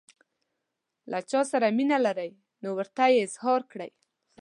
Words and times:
له 1.11 1.19
چا 1.29 1.41
سره 1.51 1.67
مینه 1.77 1.97
لرئ 2.05 2.31
نو 2.61 2.69
ورته 2.77 3.03
یې 3.13 3.23
اظهار 3.25 3.61
کړئ. 3.71 3.91